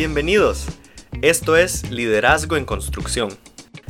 [0.00, 0.66] Bienvenidos.
[1.20, 3.28] Esto es Liderazgo en Construcción,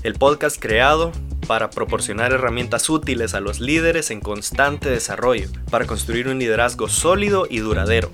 [0.02, 1.12] el podcast creado
[1.46, 7.46] para proporcionar herramientas útiles a los líderes en constante desarrollo, para construir un liderazgo sólido
[7.48, 8.10] y duradero.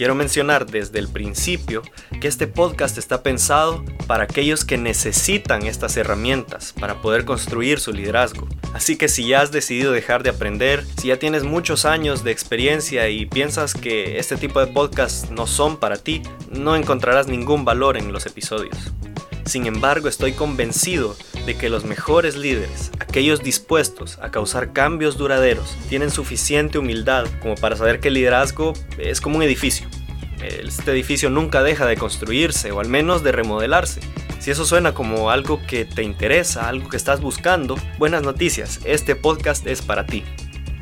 [0.00, 1.82] Quiero mencionar desde el principio
[2.22, 7.92] que este podcast está pensado para aquellos que necesitan estas herramientas para poder construir su
[7.92, 8.48] liderazgo.
[8.72, 12.30] Así que si ya has decidido dejar de aprender, si ya tienes muchos años de
[12.30, 17.66] experiencia y piensas que este tipo de podcasts no son para ti, no encontrarás ningún
[17.66, 18.94] valor en los episodios.
[19.50, 25.76] Sin embargo, estoy convencido de que los mejores líderes, aquellos dispuestos a causar cambios duraderos,
[25.88, 29.88] tienen suficiente humildad como para saber que el liderazgo es como un edificio.
[30.40, 34.00] Este edificio nunca deja de construirse o al menos de remodelarse.
[34.38, 39.16] Si eso suena como algo que te interesa, algo que estás buscando, buenas noticias, este
[39.16, 40.22] podcast es para ti.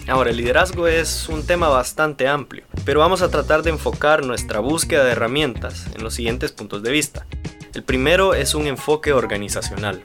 [0.08, 4.60] Ahora, el liderazgo es un tema bastante amplio, pero vamos a tratar de enfocar nuestra
[4.60, 7.26] búsqueda de herramientas en los siguientes puntos de vista.
[7.74, 10.02] El primero es un enfoque organizacional.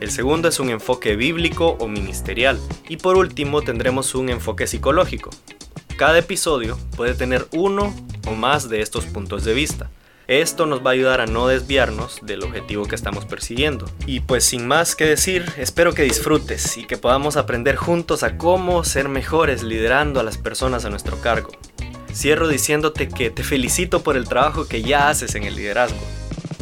[0.00, 2.58] El segundo es un enfoque bíblico o ministerial.
[2.88, 5.30] Y por último tendremos un enfoque psicológico.
[5.96, 7.94] Cada episodio puede tener uno
[8.26, 9.90] o más de estos puntos de vista.
[10.28, 13.90] Esto nos va a ayudar a no desviarnos del objetivo que estamos persiguiendo.
[14.06, 18.38] Y pues sin más que decir, espero que disfrutes y que podamos aprender juntos a
[18.38, 21.50] cómo ser mejores liderando a las personas a nuestro cargo.
[22.14, 25.98] Cierro diciéndote que te felicito por el trabajo que ya haces en el liderazgo.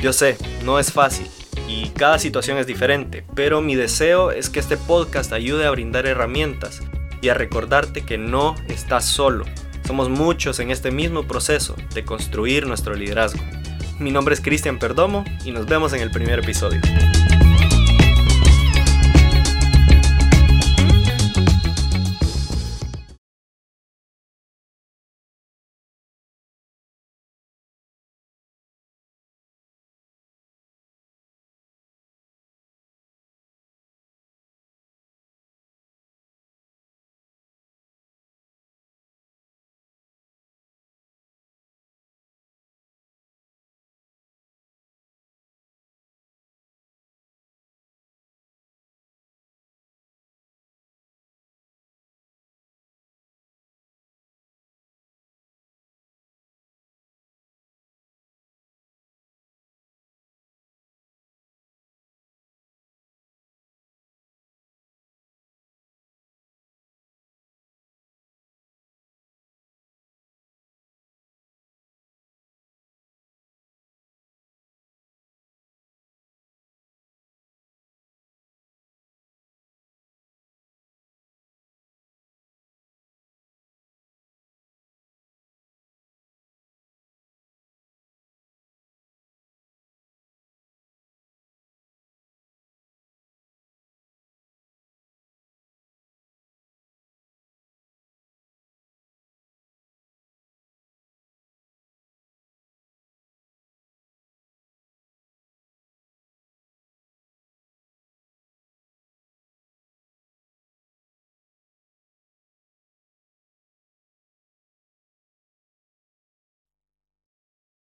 [0.00, 1.26] Yo sé, no es fácil
[1.66, 6.06] y cada situación es diferente, pero mi deseo es que este podcast ayude a brindar
[6.06, 6.80] herramientas
[7.20, 9.44] y a recordarte que no estás solo.
[9.84, 13.40] Somos muchos en este mismo proceso de construir nuestro liderazgo.
[13.98, 16.80] Mi nombre es Cristian Perdomo y nos vemos en el primer episodio.